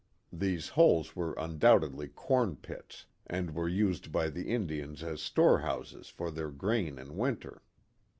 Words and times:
(These 0.33 0.69
holes 0.69 1.15
were 1.15 1.33
undoubtedly 1.37 2.07
corn 2.07 2.55
pits, 2.55 3.05
and 3.27 3.53
were 3.53 3.69
used 3.69 4.11
by 4.11 4.29
the 4.31 4.49
Indians 4.49 5.03
as 5.03 5.21
storehouses 5.21 6.07
for 6.09 6.31
their 6.31 6.49
grain 6.49 6.97
in 6.97 7.15
winter.) 7.17 7.61